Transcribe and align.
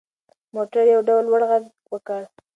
موټر 0.55 0.85
یو 0.93 1.01
ډول 1.07 1.23
لوړ 1.29 1.41
غږ 1.49 1.63
وکړ. 1.93 2.21